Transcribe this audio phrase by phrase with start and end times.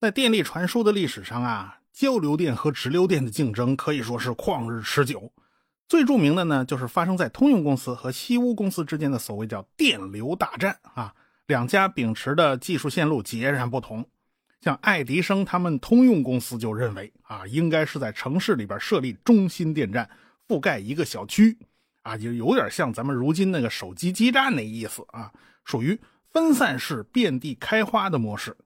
[0.00, 5.32] 在电力传输的历史上啊，交流电和直流电的竞争可以说是旷日持久。
[5.88, 11.12] 最著名的呢，就是发生在通用公司和西屋公司之间的所谓叫电流大战啊。
[11.48, 14.06] 两家秉持的技术线路截然不同。
[14.60, 20.08] 像爱迪生他们通用公司就认为啊，应该是在城市里边设立中心电站，
[20.46, 21.58] 覆盖一个小区
[22.02, 25.32] 啊，就有点像咱们如今那个手机基站那意思啊，
[25.64, 25.98] 属于
[26.30, 28.56] 分散式遍地开花的模式。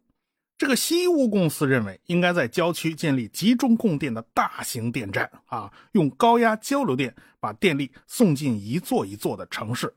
[0.63, 9.93] 这个西屋公司认为，应该在郊区建立集中供电的大型电站啊，用高压交流电把电力送进一座一座的城市。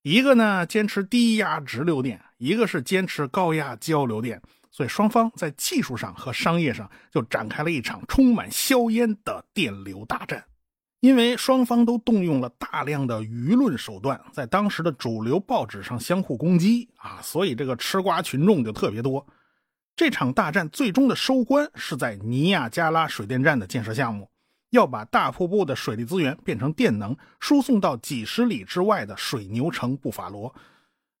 [0.00, 10.42] 一个呢坚持低压直流电，一个是坚持高压交流电，所以双方在技术上和商业上就展开了一场充满硝烟的电流大战。
[11.00, 19.26] 因为双方都动用了大量的舆论手段，在当时的主流报纸上相互攻击啊，所以这个吃瓜群众就特别多。
[19.96, 24.30] 这场大战最终的收官是在尼亚加拉水电站的建设项目，
[24.70, 30.54] 要把大瀑布的水利资源变成电能，输送到几十里之外的水牛城布法罗。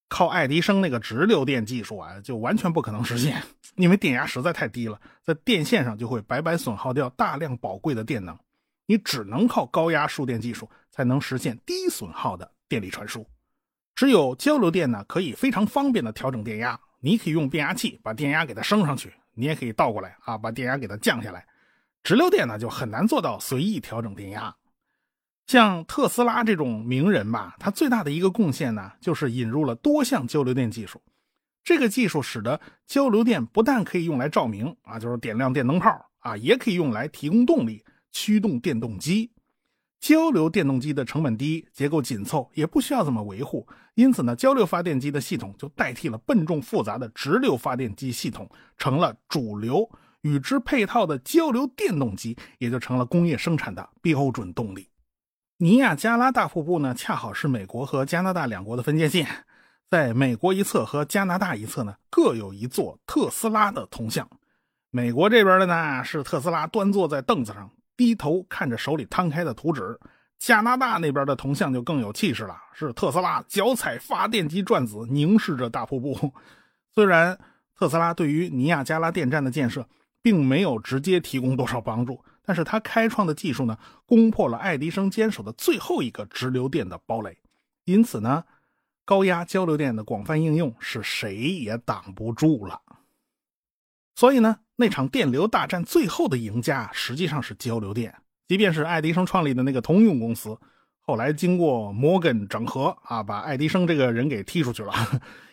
[0.08, 3.40] 靠爱迪生那个直流电技术啊，就完全不可能实现，
[3.76, 8.36] 因为电压实在太低了，在电线上就会白白损耗掉大量宝贵的电能。
[8.86, 13.24] 你只能靠高压输电技术才能实现低损耗的电力传输。
[13.94, 16.80] 只有交流电呢，可以非常方便的调整电压。
[17.00, 21.46] 你可以用变压器把电压给它升上去，你也可以倒过来啊，把电压给它降下来。
[22.02, 24.54] 直流电呢就很难做到随意调整电压。
[25.46, 31.02] 像特斯拉这种名人吧，他最大的一个贡献呢，就是引入了多项交流电技术。
[31.64, 35.90] 这个技术使得交流电不但可以用来照明啊，就是点亮电灯泡
[36.20, 39.30] 啊，也可以用来提供动力，驱动电动机。
[40.00, 49.88] 交流电动机的成本低，结构紧凑，也不需要怎么维护，因此呢，交流发电机的系统就代替了笨重复杂的直流发电机系统，成了主流。
[50.22, 54.86] 与之配套的交流电动机也就成了工业生产的标准动力。
[55.56, 59.26] 尼亚加拉大瀑布呢，恰好是美国和加拿大两国的分界线，
[59.88, 64.28] 在美国一侧和加拿大一侧呢，各有一座特斯拉的铜像。
[64.90, 67.70] 美国这边的呢，是特斯拉端坐在凳子上。
[68.00, 70.00] 低头看着手里摊开的图纸，
[70.38, 76.32] 加拿大那边的铜像就更有气势了，是特斯拉脚踩发电机转子，凝视着大瀑布。
[76.94, 77.38] 虽然
[77.76, 79.86] 特斯拉对于尼亚加拉电站的建设
[80.22, 87.36] 并没有直接提供多少帮助，但是他开创的技术呢，攻破了爱迪生坚守的最后一个直流电的堡垒。
[87.84, 88.42] 因此呢，
[89.04, 92.80] 高压交流电的广泛应用是谁也挡不住了。
[94.20, 94.58] 所以呢。
[94.76, 98.14] 那场电流大战最后的赢家实际上是交流电，
[98.48, 100.58] 即便是爱迪生创立的那个通用公司，
[101.00, 104.92] 后来经过摩根整合啊，把爱迪生这个人给踢出去了，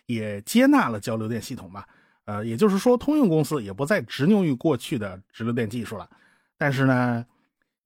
[0.05, 1.83] 也接纳了交流电系统嘛。
[2.23, 6.09] 呃，也就是说，通用公司也不再执拗于过去的直流电技术了。
[6.57, 7.25] 但是呢，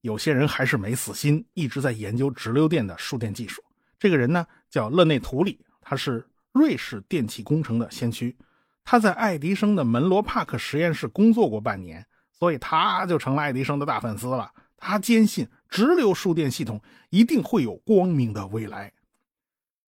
[0.02, 3.64] 有些人还是没死心，一直在研究直流电的输电技术。
[3.97, 8.36] 这个人呢，叫勒内图里，他是瑞士电气工程的先驱。
[8.84, 14.52] 他在爱迪生的门罗帕克实验室工作过半年，所以他就成了爱迪生的大粉丝了。
[14.75, 18.91] 他坚信直流输电系统一定会有光明的未来。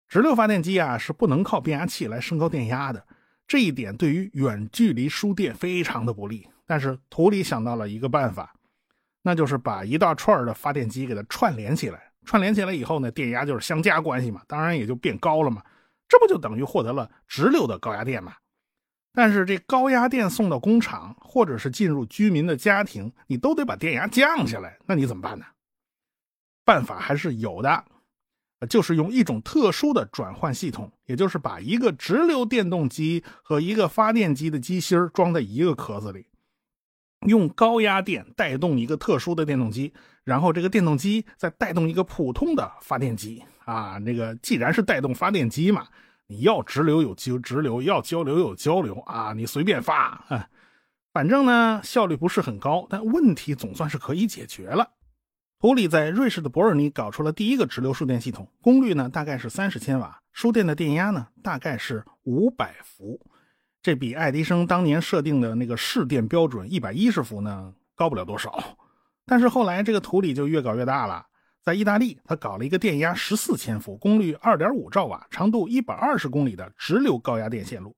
[0.06, 3.02] 直流发电机啊是不能靠变压器来升高电压的，
[3.46, 6.46] 这一点对于远距离输电非常的不利。
[6.66, 8.54] 但是图里想到了一个办法，
[9.22, 12.12] 那就是把一大串的发电机给它串联起来。
[12.24, 15.62] 串联起来以后呢，电压就是相加关系嘛，当然也就变高了嘛。
[16.06, 18.34] 这不就等于获得了直流的高压电吗？
[19.14, 24.78] 但是这高压电送到工厂，或者是进入居民的家庭，你都得把电压降下来。
[24.86, 25.44] 那你怎么办呢？
[26.64, 27.84] 办法还是有的，
[28.70, 36.24] 就是用一种特殊的转换系统，也就是把一个直流电动机和一个发电机的机芯装在一个壳子里，
[37.26, 39.92] 用高压电带动一个特殊的电动机，
[40.24, 43.44] 然后这个电动机再带动一个普通的发电机。
[43.64, 45.86] 啊，那个既然是带动发电机嘛。
[46.32, 49.34] 你要直流有直直流，要交流有交流啊！
[49.34, 50.48] 你随便发，啊，
[51.12, 54.92] 反正呢效率不是很高，但问题总算是可以解决了。
[55.60, 63.20] 图里在瑞士的伯尔尼搞出了第一个直流输电系统，功率呢大概是三十千瓦，输电的电压呢大概是五百伏，
[63.82, 68.58] 这比爱迪生当年设定的那个市电标准一百一十伏呢高不了多少。
[69.26, 71.26] 但是后来这个图里就越搞越大了。
[71.62, 77.96] 在意大利，他搞了一个电压十四千伏、功率二点五兆瓦、长度一百二十公里的直流高压电线路。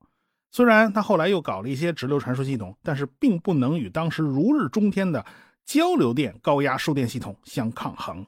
[0.51, 5.25] 虽然他后来又搞了一些直流传输系统，但是并不能与当时如日中天的
[5.65, 8.25] 交流电高压输电系统相抗衡。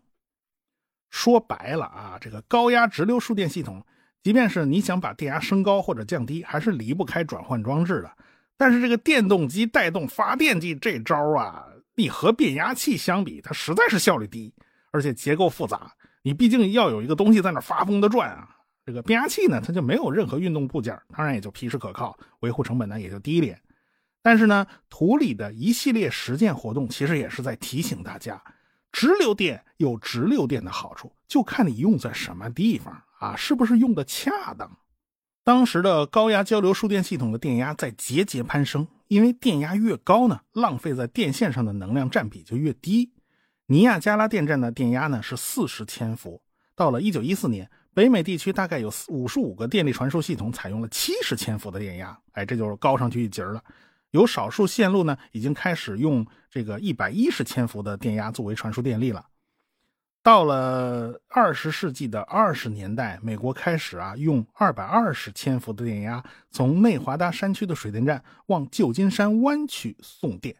[1.11, 3.85] 说白了啊，这个高压直流输电系统，
[4.23, 8.11] 即便是你想把电压升高或者降低，还是离不开转换装置的。
[8.57, 14.53] 但是这个电动机带动发电机这招啊，你和变压器相比，它实在是效率低，
[14.97, 15.93] 而且结构复杂。
[16.23, 18.49] 你毕竟要有一个东西在那发疯的转啊。
[18.87, 23.61] 这个变压器呢，它就没有任何运动部件，当然也就皮实可靠，维护成本呢也就低一点。
[24.23, 28.43] 但是呢，图里的一系列实践活动，其实也是在提醒大家，
[28.91, 34.79] 直流电有直流电的好处，就看你用在什么地方啊，是不是用的恰当。
[35.45, 43.13] 当时的高压交流输电系统的电压在节节攀升，因为电压越高呢，浪费在电线上的能量占比就越低。
[43.69, 46.41] 尼亚加拉电站的电压呢是四十千伏，
[46.77, 47.69] 到了一九一四年。
[47.93, 53.65] 北美地区大概有五十五个电力传输系统采用了七十千伏的电压，哎，这就是高上去一截了。
[54.11, 59.27] 有少数线路呢，已经开始用这个一百一十千伏的电压作为传输电力了。
[60.23, 70.55] 到了二十世纪的二十年代，美国开始啊用二百二十千伏的电压从内华达山区的水电站往旧金山湾区送电。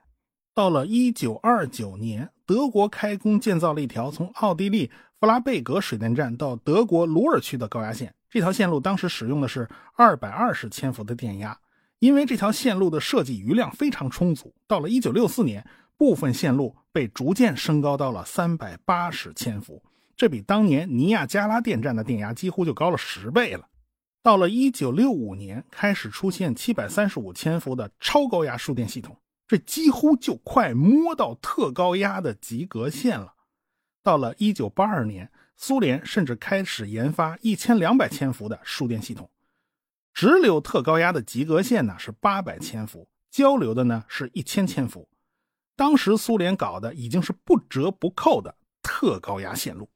[0.55, 4.91] 到了一九二九年，德国开工建造了一条从奥地利。
[5.19, 11.59] 弗拉贝格水电站到德国鲁尔区的高压线，这条线路当时使用的是二百二十千伏的电压。
[12.01, 15.67] 因为这条线路的设计余量非常充足，到了一九六四年，
[15.97, 19.83] 部分线路被逐渐升高到了三百八十千伏，
[20.15, 23.67] 这比当年尼亚加拉电站的电压几乎就高了十倍了。
[24.23, 29.17] 到了一九六五年，开始出现七百三十五千伏的超高压输电系统，
[29.47, 33.35] 这几乎就快摸到特高压的及格线了。
[34.03, 39.31] 到了一九八二年，苏联甚至开始研发一千两百千伏的输电系统，
[40.15, 45.09] 直流特高压的及格线呢是八百千伏，交流的呢是一千千伏。
[45.75, 49.89] 当时苏联搞的已经是不折不扣的特高压线路。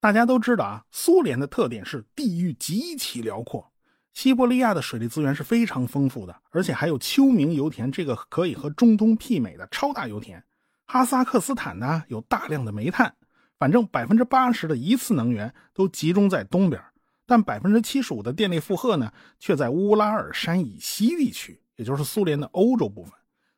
[0.00, 3.72] 大家都知道啊，苏联的特点是地域极其辽阔，
[4.20, 10.42] 西伯利亚的水利资源是非常丰富的，而且还有丘明油田这个可以和中东媲美的超大油田。
[10.86, 13.14] 哈萨克斯坦呢有大量的煤炭。
[13.60, 16.82] 反正百分之八十的一次能源都集中在东边，
[17.26, 23.12] 但百分之七十五的电力负荷呢，却在乌拉尔山以西地区，也就是苏联的欧洲部分。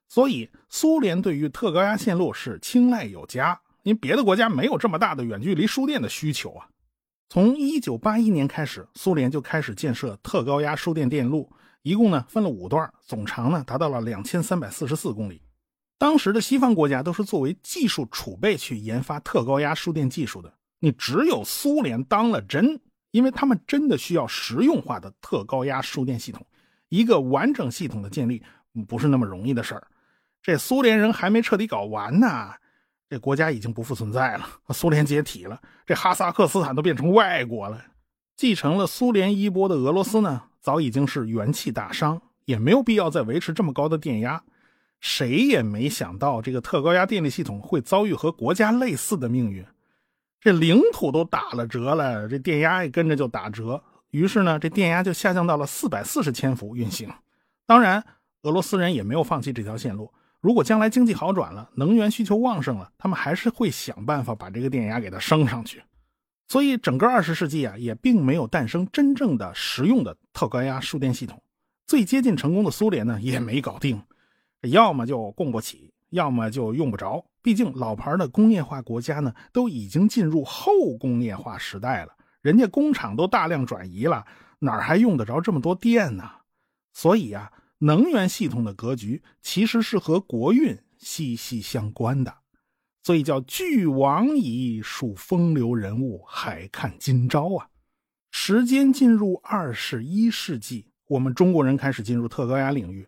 [0.08, 6.68] 所以，苏联对于特高压线路是青睐有加，因为别的国家没有这么大的远距离输电的需求啊。
[7.32, 11.48] 从一九八一年开始，苏联就开始建设特高压输电电路，
[11.82, 15.40] 一共呢分了五段，总长呢达到了两千三百四十四公里。
[15.96, 22.80] 当时的西方国家都是作为技术储备去研发特高压输电技术的，你只有苏联当了真，
[23.12, 26.44] 因为他们真的需要实用化的特高压输电系统。
[26.88, 28.42] 一个完整系统的建立
[28.88, 29.86] 不是那么容易的事儿。
[30.42, 32.54] 这苏联人还没彻底搞完呢，
[33.10, 37.84] 这国家已经不复存在了，苏联解体了，这哈萨克斯坦都变成外国了。
[38.36, 44.40] 继承了苏联衣钵的俄罗斯呢，早已经是元气大伤，也没有必要再维持这么高的电压。
[45.00, 49.66] 谁也没想到，这个特高压电力系统会遭遇和国家类似的命运。
[50.40, 53.82] 这领土都打了折了，这电压也跟着就打折。
[54.10, 57.12] 于是呢，这电压就下降到了四百四十千伏运行。
[57.66, 58.04] 当然，
[58.42, 60.12] 俄罗斯人也没有放弃这条线路。
[60.40, 65.82] 如果将来经济好转了，能源需求旺盛了，他们还是会想办法把这个电压给它升上去。
[66.48, 71.40] 所以，整个二十世纪啊，也并没有诞生真正的实用的特高压输电系统。
[71.86, 74.02] 最接近成功的苏联呢，也没搞定。
[74.62, 77.24] 要么就供不起，要么就用不着。
[77.42, 84.24] 毕竟老牌的工业化国家呢，都已经进入后工业化时代了，人家工厂都大量转移了，
[84.58, 86.28] 哪还用得着这么多电呢？
[86.92, 92.34] 所以啊，能源系统的格局其实是和国运息息相关的。
[93.02, 97.68] 所以叫俱往矣，数风流人物，还看今朝啊！
[98.30, 103.06] 时间进入二十一世纪，我们中国人开始进入特高压领域。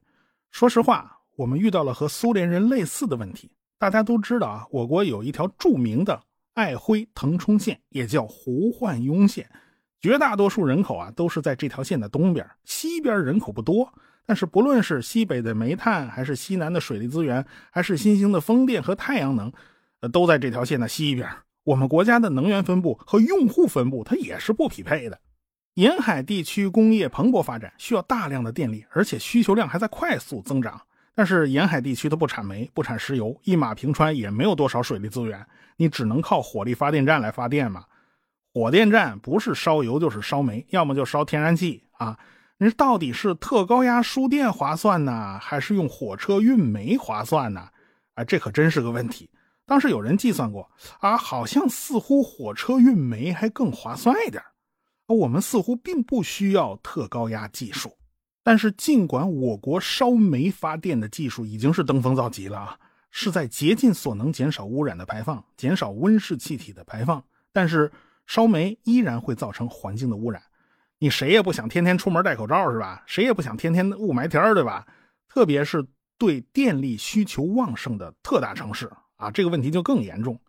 [0.50, 1.18] 说实话。
[1.34, 3.50] 我们遇到了和苏联人类似的问题。
[3.78, 9.50] 大家都知道啊，我国有一条著名的爱辉腾冲线，也叫胡焕庸线。
[9.98, 13.90] 绝大多数人口啊都是在这条线的东边，西边人口不多。
[14.26, 19.52] 但是不论是西北的煤炭，还是西南的水利资源，还是新兴的风电和太阳能，
[20.00, 21.28] 呃，都在这条线的西边。
[21.64, 25.18] 我们国家的能源分布和用户分布它也是不匹配的。
[25.74, 30.80] 沿海地区工业蓬勃发展，需要大量的电力，而且需求量还在快速增长。
[31.14, 35.44] 但是沿海地区它不产煤，不产石油，一马平川也没有多少水利资源，
[35.76, 37.84] 你只能靠火力发电站来发电嘛。
[38.54, 42.18] 火电站不是烧油就是烧煤，要么就烧天然气啊。
[42.62, 47.68] 你到底是特高压输电划算呢，还是用火车运煤划算呢？
[48.14, 49.28] 啊，这可真是个问题。
[49.66, 54.40] 当时有人计算过啊，好像似乎火车运煤还更划算一点。
[55.08, 57.92] 我们似乎并不需要特高压技术。
[58.44, 62.78] 但是，尽管我国烧煤发电的技术已经是登峰造极了啊，
[63.10, 67.20] 是在竭尽所能减少污染的排放，减少温室气体的排放，
[67.52, 67.90] 但是
[68.28, 70.40] 烧煤依然会造成环境的污染。
[71.02, 73.02] 你谁也不想天天出门戴口罩是吧？
[73.06, 74.86] 谁也不想天天雾霾天对吧？
[75.28, 75.84] 特别是
[76.16, 80.40] 对电力需求旺盛的特大城市啊，这个问题就更严重。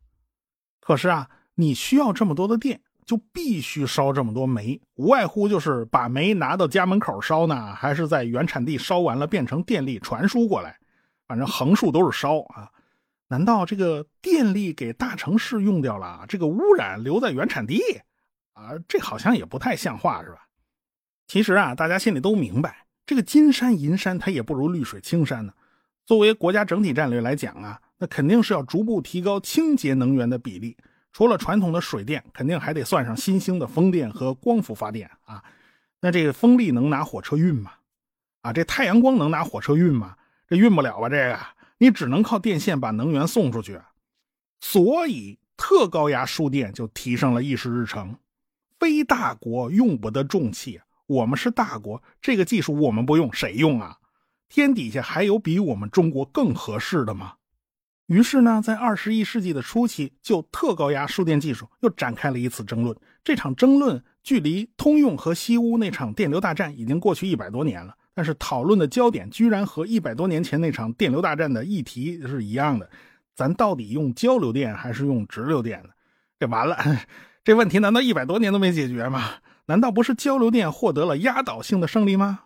[0.80, 2.80] 可是啊，你需要这么多的电。
[3.06, 10.78] 就必须烧这么多煤，无外乎就是把煤拿到家门口烧呢，还是在原产地烧完了变成电力传输过来，
[11.28, 12.72] 反正横竖都是烧啊。
[13.28, 17.82] 难道这个电力给大城市用掉了，这个污染留在原产地
[18.54, 18.72] 啊？
[18.88, 20.48] 这好像也不太像话，是吧？
[21.28, 25.54] 其实啊，大家心里都明白，这个金山银山它也不如绿水青山呢。
[26.06, 30.76] 作为国家整体战略来讲啊，那肯定是要逐步提高清洁能源的比例。
[31.12, 35.44] 除了传统的水电，肯定还得算上新兴的风电和光伏发电啊。
[36.02, 37.72] 那这个风力能拿火车运吗？
[38.42, 40.18] 啊，这太阳光能拿火车运吗？
[40.48, 41.08] 这运不了吧？
[41.08, 41.40] 这个
[41.78, 43.80] 你只能靠电线把能源送出去。
[44.60, 48.18] 所以特高压输电就提上了议事日程。
[48.84, 53.96] 非大国用不得重器，我们是大国，这个技术我们不用谁用啊？
[54.50, 57.36] 天底下还有比我们中国更合适的吗？
[58.08, 62.94] 于是呢，在二十一世纪的初期，就特高压输电技术又展开了一次争论。
[63.24, 72.90] 这场争论距离通用和西屋那场电流大战已经过去一百多年了，但是讨论的焦点居然和一百多年前那场电流大战的议题是一样的：
[73.34, 75.90] 咱到底用交流电还是用直流电呢？
[76.38, 76.76] 这完了，
[77.44, 79.32] 这问题难道一百多年都没解决吗？
[79.66, 82.40] 难道不是交流电获得了压倒性的胜利吗？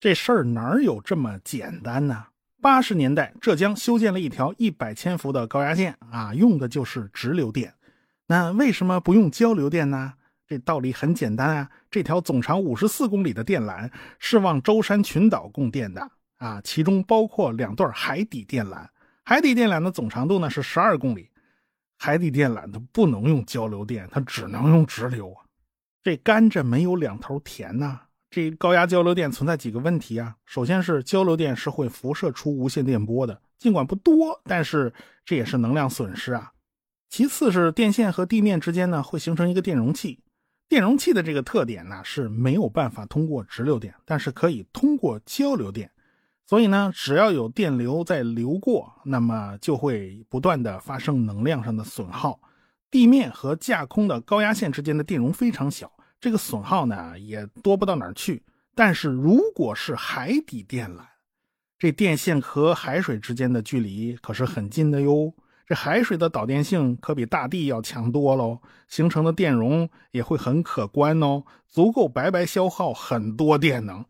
[0.00, 2.26] 这事儿哪有这么简单呢？
[2.60, 7.74] 八十年代，浙江修建了一条一百千伏的高压线啊，用的就是直流电。
[8.26, 10.14] 那为什么不用交流电呢？
[10.48, 13.88] 这道理很简单啊，这条总长五十四公里的电缆
[14.18, 18.84] 是往舟山群岛供电的啊，其中包括两段海底电缆。
[19.24, 21.30] 海底电缆的总长度呢是十二公里，
[22.04, 25.40] 海底电缆它不能用交流电，它只能用直流啊。
[26.02, 27.98] 这甘蔗没有两头甜呐。
[28.28, 30.36] 这高压交流电存在几个问题啊？
[30.44, 34.92] 首先是交流电是会辐射出无线电波的，尽管不多，但是
[35.24, 36.52] 这也是能量损失啊。
[37.08, 40.20] 其次是电线和地面之间呢会形成一个电容器，
[40.68, 45.90] 电容器的这个特点呢是没有办法通过直流电，但是可以通过交流电，
[46.46, 52.38] 所以呢只要有电流在流过，那么就会不断的发生能量上的损耗。
[52.90, 55.90] 地面和架空的高压线之间的电容非常小。
[56.20, 58.42] 这个损耗呢也多不到哪儿去，
[58.74, 61.00] 但是如果是海底电缆，
[61.78, 65.34] 这电线和海水之间的距离可是很近的哟。
[65.66, 74.04] 这海水的导电性可比大地要强多喽，形成的电容也会很可观哦，足够白白消耗很多电能。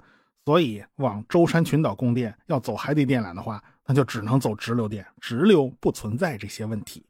[0.45, 7.05] 所以往舟山群岛供电要走海底电缆的话，那就只能走直流电，直流不存在这些问题。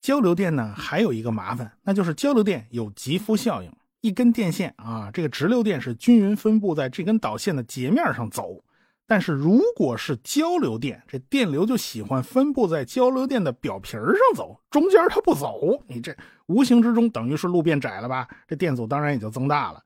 [0.00, 3.70] 交流电呢还有一个麻烦，那就是交流电有极肤效应。
[4.00, 8.64] 一根电线啊，这个直流电是均匀分布在这根导线的截面上走，
[9.06, 18.26] 但是如果是交流电，这电流就喜欢分布在交流电的表皮上走，中间它不走，你这无形之中等于是路变窄了吧？
[18.48, 19.82] 这电阻当然也就增大了。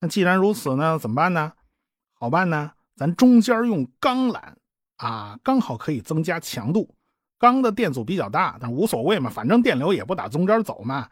[0.00, 1.52] 那既然如此呢，怎么办呢？
[2.20, 4.38] 好办呢，咱中间用钢缆
[4.98, 6.94] 啊，刚好可以增加强度。
[7.38, 11.08] 钢的电阻比较大，但无所谓嘛，反正电流也不打中间走嘛，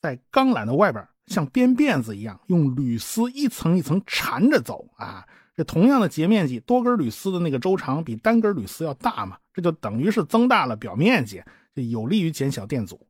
[0.00, 1.06] 在钢缆的外边。
[1.26, 5.26] 像编辫子一样，用铝丝一层一层缠着走啊！
[5.54, 11.42] 这同样的截面积，多根铝丝的那个周长比单根铝丝要大嘛，这就等于是增大了表面积，
[11.74, 13.06] 这有利于减小电阻。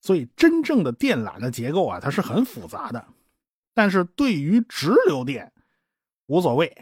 [0.00, 3.04] 所以，真正的电缆的结构啊，它是很复杂的。
[3.74, 5.52] 但是对于直流电，
[6.26, 6.72] 无所谓，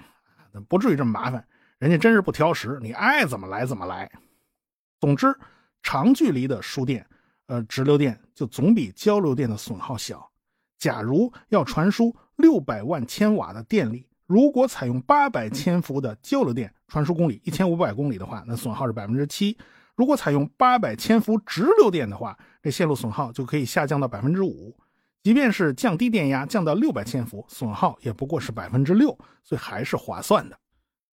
[0.62, 1.46] 不至于这么麻烦。
[1.78, 4.10] 人家真是不挑食，你爱怎么来怎么来。
[5.00, 5.34] 总之，
[5.82, 7.06] 长距离的输电，
[7.46, 10.30] 呃，直流电就总比交流电的损耗小。
[10.78, 19.56] 假如要传输六百万千瓦的电力，如果采用八百千伏的交流电，传输公里一千五百公里的话，那损耗是百分之七；
[19.94, 24.74] 如果采用八百千伏直流电的话，这线路损耗就可以下降到百分之五。
[25.24, 29.08] 即便是降低电压，降到六百千伏，损耗也不过是百分之六，
[29.42, 30.58] 所以还是划算的。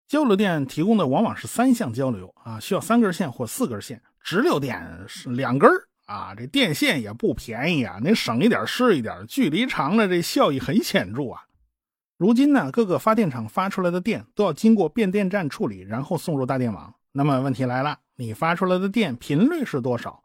[0.08, 5.70] 交流电提供的往往是三相交流啊，需要三根线或四根线；直流电是两根。
[6.06, 11.44] 啊，这电线也不便宜啊，您省一点是一点，距离长了这效益很显著啊。
[12.16, 16.92] 如今呢，各个发电厂发出来的电都要经过变电站处理，然后送入大电网。
[17.12, 20.24] 那么问题来了，你发出来的电频率是多少？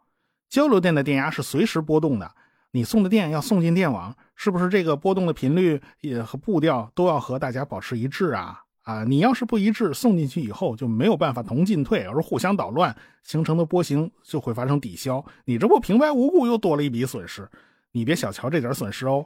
[0.50, 2.32] 交流电的电压是随时波动的，
[2.76, 8.62] 你送的电要送进电网，是不是这个波动的频率也和步调都要和大家保持一致啊？
[8.82, 15.26] 啊，你要是不一致，送进去以后就没有办法同进退，而互相捣乱，形成的波形就会发生抵消。
[15.46, 17.50] 你这不平白无故又多了一笔损失，
[17.94, 19.26] 你别小瞧这点损失哦。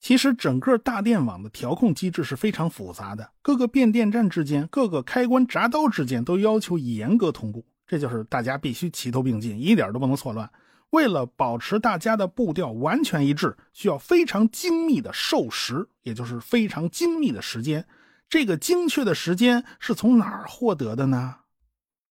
[0.00, 10.50] 其实整个大电网的调控机制是非常复杂的，各个变电站之间、各个开关闸刀之间都要求严格同步，这就是大家必须齐头并进，一点都不能错乱。
[10.90, 17.86] 为了保持大家的步调完全一致，需要非常精密的授时，也就是非常精密的时间。
[18.28, 21.36] 这个精确的时间是从哪儿获得的呢？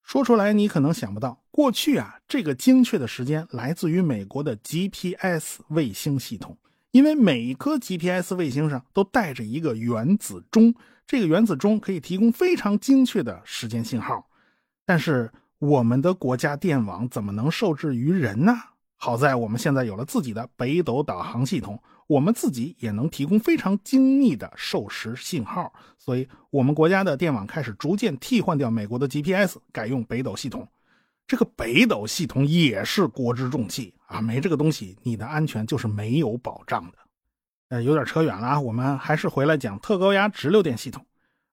[0.04, 1.44] 说出来你可能想不到。
[1.52, 6.58] 过去啊，这个精确的时间来自于美国的 GPS 卫星系统，
[6.92, 10.74] 因为每一颗 GPS 卫星上都带着一个原子钟，
[11.06, 14.30] 这个原子钟可以提供非常精确的时间信号。
[14.86, 18.54] 但是我们的国家电网怎么能受制于人呢？
[18.96, 21.82] 好在我们现在有了自己的北斗导航系统。
[22.08, 30.66] 我们自己也能提供非常精密的授时信号，所以我们国家的电网开始逐渐替换掉美国的 GPS，改用北斗系统。
[31.28, 36.98] 这个北斗系统也是国之重器啊，没这个东西，你的安全就是没有保障的。
[37.68, 41.06] 呃，有点扯远了啊，我们还是回来讲特高压直流电系统。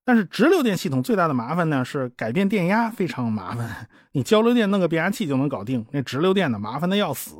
[0.04, 3.88] 但是直流电系统最大的麻烦呢，是改变电压非常麻烦。
[4.12, 7.34] 你交流电弄个变压器就能搞定，那直流电呢，麻烦的要死。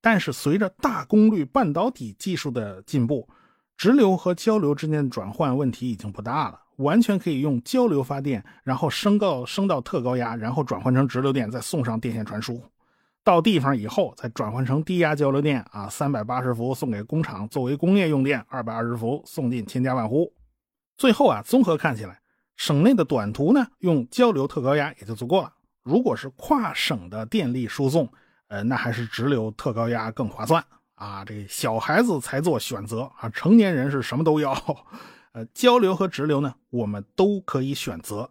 [0.00, 3.28] 但是随着大功率半导体技术的进步，
[3.76, 12.60] 直流和交流之间的转换问题已经不大了，完全可以用交流发电，然后升到升到特高压，然后转换成直流电，再送上电线传输，
[13.22, 20.32] 到地方以后再转换成低压交流电啊，三百八十伏送给工厂作为工业用电，二百二十伏送进千家万户。
[21.00, 22.20] 最后啊，综合看起来，
[22.58, 25.50] 省内的短途呢用交流特高压也就足够了。
[25.82, 28.06] 如果是跨省的电力输送，
[28.48, 30.62] 呃，那还是直流特高压更划算
[30.96, 31.24] 啊！
[31.24, 34.52] 这小孩子才做选择啊，成年人是什么都要。
[35.32, 38.28] 呃，交流和直流呢，我们都可以选择。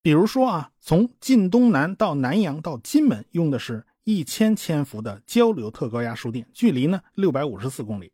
[0.00, 8.06] 比如说啊，从晋东南到南阳到金门，用的是一千千伏的交流特高压输电，距离呢六百五十四公里；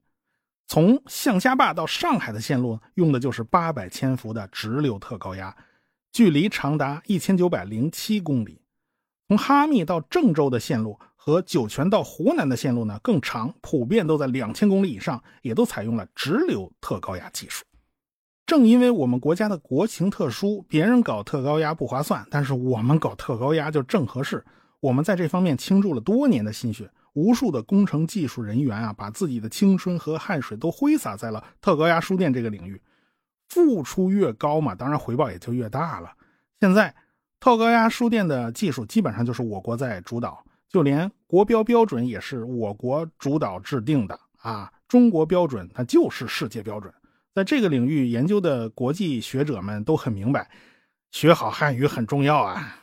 [0.75, 5.57] 从象家坝到上海的线路，用的就是八百千伏的直流特高压，
[6.11, 8.61] 距离长达一千九百零七公里；
[9.29, 10.99] 从哈密到郑州的线路。
[11.15, 17.65] 和酒泉到湖南的线路呢更长，普遍都在两千公里以上，也都采用了直流特高压技术。
[18.45, 24.45] 正因为我们国家的国情特殊，别人搞特高压不划算，但是我们搞特高压就正合适。
[24.81, 32.81] 我们在这方面倾注了多年的心血，无数的工程技术人员啊，把自己的青春和汗水都挥洒在了特高压输电这个领域。
[33.49, 36.13] 付出越高嘛，当然回报也就越大了。
[36.61, 36.95] 现在
[37.41, 40.45] 特高压输电的技术基本上就是我国在主导。
[40.69, 44.73] 就连国标标准也是我国主导制定的啊！
[44.89, 46.93] 中国标准它就是世界标准，
[47.33, 50.51] 在这个领域研究的国际学者们都很明白，
[51.13, 52.77] 学好汉语很重要啊。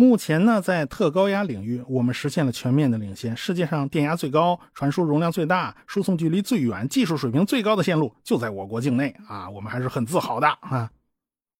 [0.00, 3.36] 目前呢，在特高压领域，我们实现了全面的领先。
[3.36, 9.50] 世界上电压最高、传输容量最大、输送距离最远、技术水平最高的线路就在我国境内啊！
[9.50, 10.90] 我们还是很自豪的啊。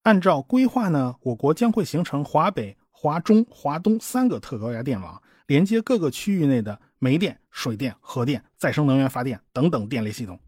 [0.01, 5.21] 按照规划呢，我国将会形成华北、华中、华东三个特高压电网。
[5.45, 10.39] 连接各个区域内的煤电、水电、核电、再生能源发电等等电力系统，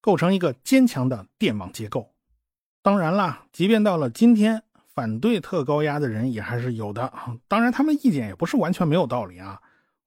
[0.00, 2.12] 构成一个坚强的电网结构。
[2.80, 4.62] 当然啦，即便到了今天，
[5.00, 7.10] 反对特高压的人也还是有的。
[7.48, 9.58] 当然，他们意见也不是完全没有道理啊。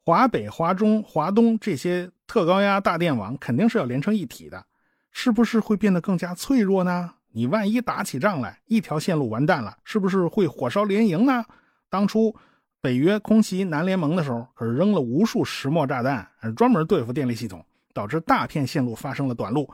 [0.06, 4.64] 华北、华中、华东这些特高压大电网肯定是要连成一体的，
[5.10, 7.12] 是不是会变得更加脆弱呢？
[7.32, 11.44] 你万一打起仗来，一条线路完蛋了，是不是会火烧连营呢？
[11.90, 12.36] 当初。
[12.80, 19.68] 北约空袭南联盟的时候，可是扔了无数石墨炸弹，专门对付电力系统，导致大片线路发生了短路。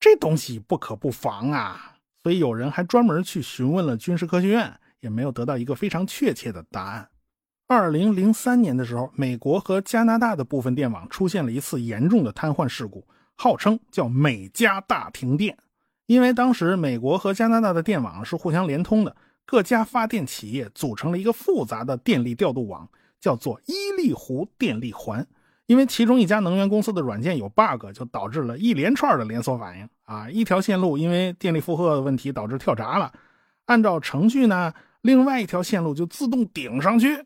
[0.00, 1.97] 这东西不可不防啊！
[2.22, 7.08] 所以有人还专门去询问了军事科学院，也没有得到一个非常确切的答案。
[7.66, 15.56] 二零零三年的时候，美国和加拿大的部分电网出现了一次严重的瘫痪事故，号称叫“美加大停电”，
[16.06, 19.14] 因为当时美国和加拿大的电网是互相连通的。
[19.44, 22.86] 各家发电企业组成了一个复杂的电力调度网，
[23.20, 25.26] 叫做伊利湖电力环。
[25.68, 30.28] 因为其中一家能源公司的软件有 bug，就导致了一连串的连锁反应啊！
[30.28, 33.12] 一条线路因为电力负荷的问题导致跳闸了，
[33.66, 37.24] 按照程序呢，另外一条线路就自动顶上去，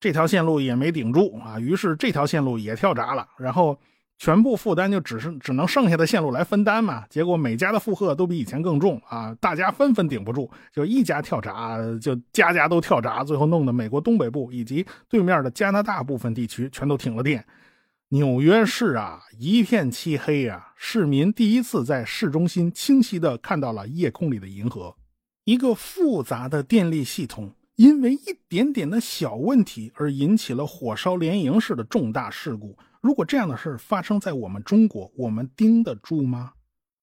[0.00, 3.78] 这条线路也没顶住啊，于是这条线路也跳闸了，然后。
[4.20, 17.46] 全部负担就只是只能剩下的线路来分担嘛，结果每家的负荷都比以前更重啊，大家纷纷顶不住，就一家跳闸，就家家都跳闸，最后弄得美国东北部以及对面的加拿大部分地区全都停了电。
[18.10, 24.96] 纽约市啊，一片漆黑啊，市民第一次在市中心清晰的看到了夜空里的银河。
[25.44, 32.74] 一个复杂的电力系统，因为一点点的小问题而引起了火烧连营式的重大事故。
[33.02, 36.54] 如果这样的事发生在我们中国，我们盯得住吗？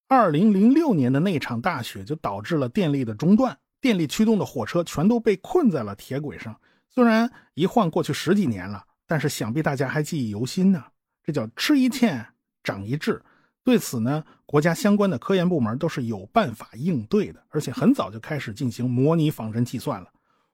[0.08, 6.60] 二零零六年的那场大雪就导致了电力的中断，电力驱动的火车全都被困在了铁轨上。
[6.88, 10.82] 虽然一晃过去十几年了，但是想必大家还记忆犹新呢。
[11.26, 12.24] 这叫吃一堑
[12.64, 13.22] 长一智。
[13.62, 20.08] 对此呢，国家相关的科研部门都是有办法应对的，而且很早就开始进行模拟仿真计算了。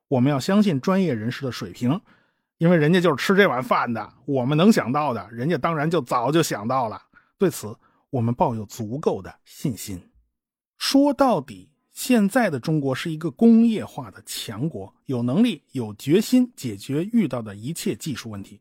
[0.09, 2.01] 我们要相信专业人士的水平。
[2.59, 7.03] 因为人家就是吃这碗饭的，我们能想到的，人家当然就早就想到了。
[7.37, 7.77] 对此，
[8.09, 10.01] 我们抱有足够的信心。
[10.79, 18.61] 说到底，现在的中国是一个工业化的强国，有能力、有决心解决遇到的一切技术问题。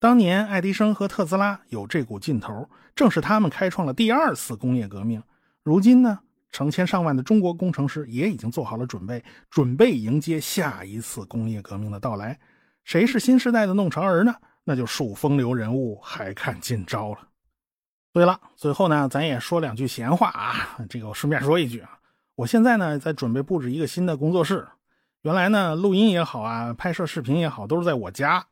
[0.00, 5.22] 当年爱迪生和特斯拉有这股劲头，正是他们开创了第二次工业革命。
[5.62, 6.18] 如今呢，
[6.50, 12.38] 成千上万的中国工程师也已经做好了准备，准备迎接下一次工业革命的到来。
[12.82, 14.34] 谁是新时代的弄潮儿呢？
[14.64, 17.18] 那就数风流人物，还看今朝了。
[18.10, 20.78] 对了，最后呢，咱也说两句闲话啊。
[20.88, 21.98] 这个我顺便说一句啊，
[22.36, 24.66] 我现在呢在准备布置一个新的工作室。
[25.20, 28.46] 原来呢，录音也好啊，拍摄视频也好，都是在我家。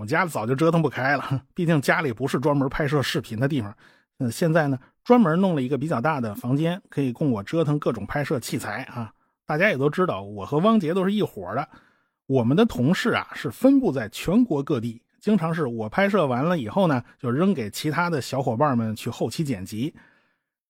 [0.00, 3.76] 我家早就折腾不开了，毕竟家里不是专门拍摄视频的地方。
[4.18, 9.12] 嗯，现在呢，专门弄了一个比较大的房间，可以供我折腾各种拍摄器材啊。
[9.44, 11.68] 大家也都知道，我和汪杰都是一伙的。
[12.26, 19.94] 我们的同事啊是分布在全国各地，经常是我拍摄完了以后呢，就扔给其他的小伙伴们去后期剪辑。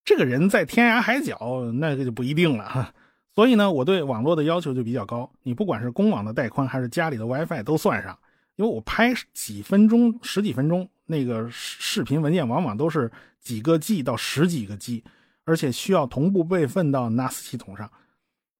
[0.04, 2.92] 这个人在天涯海角，那个就不一定了哈。
[3.36, 8.18] 所以呢，我对网络的要求就比较高，你不管是公网的带宽还是家里的 WiFi 都算上，
[8.60, 15.02] 因为我拍几分钟、十几分钟那个视频文件，往往都是几个 G 到十几个 G，
[15.46, 17.90] 而且需要同步备份到 NAS 系统上。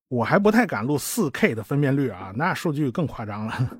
[0.07, 3.79] 我还不太敢录 4K 的分辨率啊，那数据更夸张了。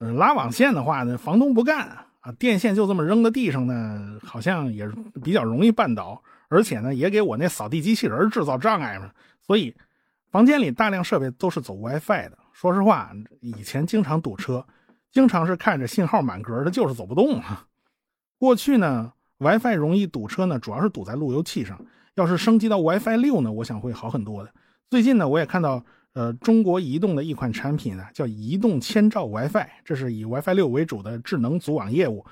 [0.00, 1.88] 嗯，拉网线的话呢，房东不干
[2.20, 4.86] 啊，电线就这么扔在地上呢，好像也
[5.24, 9.10] 比较容易绊倒，而且呢，也给我那扫地机器人制造障碍嘛。
[9.40, 9.74] 所以，
[10.30, 12.36] 房间里大量设备都是走 WiFi 的。
[12.52, 14.64] 说实话，以前经常堵车，
[15.12, 17.66] 经常是看着信号满格的，就是走不动啊。
[18.38, 21.78] 过去呢，WiFi 容易堵车呢，主要是堵在路由器上。
[22.14, 24.52] 要是升级到 WiFi 六呢，我想会好很多的。
[24.90, 32.24] 最近呢，我也看到，呃，中国移动的一款产品呢，叫移动千兆 WiFi，这是以 WiFi 六为主的智能组网业务。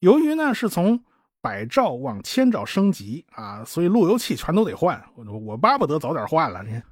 [0.00, 1.00] 由于呢是从
[1.40, 5.00] 百兆往千兆升级啊，所以路由器全都得换。
[5.14, 6.82] 我我巴不得早点换了，呢。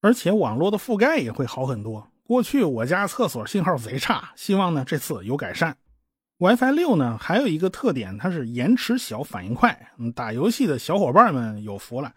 [0.00, 2.06] 而且网络的覆盖也会好很多。
[2.26, 5.76] 过去我家厕所信号贼差，希望呢这次有改善。
[6.38, 9.78] WiFi 六呢还有一个特点，它是延迟小，反应快。
[10.14, 12.10] 打游戏的小伙伴们有福了。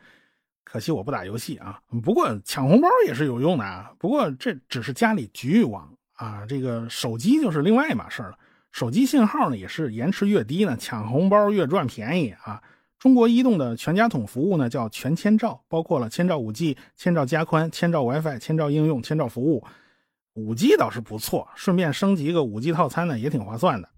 [0.63, 3.91] 可惜我不打游戏啊，不过抢红包也是有用的啊。
[3.99, 8.37] 不过这只是家里局域网啊，这个手机就是另外一码事了。
[8.71, 12.63] 手机信号呢也是延迟越低呢，抢红包越赚便宜啊。
[12.97, 19.61] 中国移动的全家桶服务呢叫全千兆，包括了千兆 5G、千兆加宽、千兆 WiFi、千兆应用、千兆服务。
[20.37, 23.89] 5G 倒是不错，顺便升级个 5G 套餐呢也挺划算的。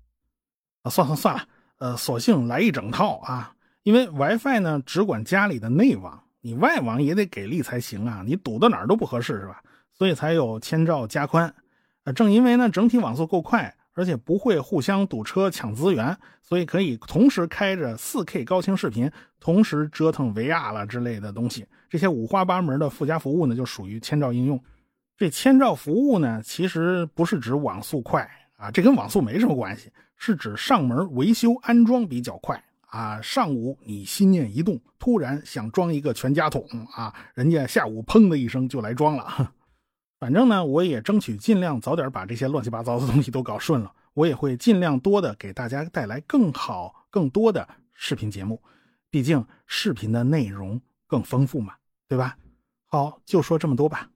[0.84, 1.43] 啊，算算算了，
[1.80, 6.23] 呃，索性来一整套啊，因为 WiFi 呢只管家里的内网。
[6.41, 8.23] 你外网也得给力才行啊！
[8.25, 9.62] 你堵到哪儿都不合适，是吧？
[9.91, 11.54] 所以才有千兆加宽。
[12.06, 21.65] 啊，正因为呢整体网速够快，而且不会互相堵车抢资源，所以可以同时开着 4K 高清视频，同时折腾 VR 了之类的东西。
[21.89, 24.58] 这些五花八门的附加服务呢，就属于千兆应用。
[25.19, 32.63] 这千兆服务呢，其实不是指网速快啊，这跟网速没什么关系，是指上门维修安装比较快。
[32.88, 39.51] 啊，上午你心念一动，突然想装一个全家桶啊，人家下午砰的一声就来装了。
[40.21, 43.91] 反正呢，我也争取尽量早点把这些乱七八糟的东西都搞顺了。
[44.13, 48.58] 我也会尽量多的给大家带来更好、更多的视频节目，
[49.10, 51.73] 毕竟视频的内容更丰富嘛，
[52.08, 52.38] 对吧？
[52.86, 54.10] 好，就说这么多吧。